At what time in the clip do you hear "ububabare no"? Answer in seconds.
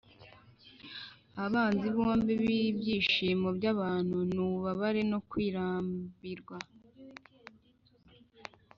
4.45-5.19